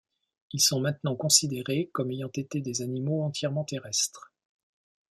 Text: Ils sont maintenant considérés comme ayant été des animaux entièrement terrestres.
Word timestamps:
Ils 0.51 0.59
sont 0.63 0.79
maintenant 0.79 1.15
considérés 1.15 1.91
comme 1.93 2.09
ayant 2.09 2.31
été 2.35 2.59
des 2.59 2.81
animaux 2.81 3.21
entièrement 3.23 3.63
terrestres. 3.65 4.31